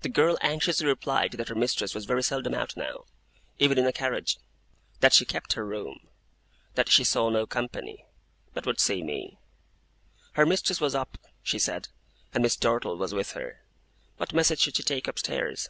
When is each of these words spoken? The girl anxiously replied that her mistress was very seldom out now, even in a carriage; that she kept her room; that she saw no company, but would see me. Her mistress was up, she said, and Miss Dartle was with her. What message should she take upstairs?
The 0.00 0.08
girl 0.08 0.38
anxiously 0.40 0.86
replied 0.86 1.32
that 1.32 1.50
her 1.50 1.54
mistress 1.54 1.94
was 1.94 2.06
very 2.06 2.22
seldom 2.22 2.54
out 2.54 2.78
now, 2.78 3.04
even 3.58 3.76
in 3.76 3.84
a 3.86 3.92
carriage; 3.92 4.38
that 5.00 5.12
she 5.12 5.26
kept 5.26 5.52
her 5.52 5.66
room; 5.66 6.08
that 6.76 6.88
she 6.88 7.04
saw 7.04 7.28
no 7.28 7.46
company, 7.46 8.06
but 8.54 8.64
would 8.64 8.80
see 8.80 9.02
me. 9.02 9.38
Her 10.32 10.46
mistress 10.46 10.80
was 10.80 10.94
up, 10.94 11.18
she 11.42 11.58
said, 11.58 11.88
and 12.32 12.40
Miss 12.42 12.56
Dartle 12.56 12.96
was 12.96 13.12
with 13.12 13.32
her. 13.32 13.60
What 14.16 14.32
message 14.32 14.60
should 14.60 14.76
she 14.76 14.82
take 14.82 15.06
upstairs? 15.06 15.68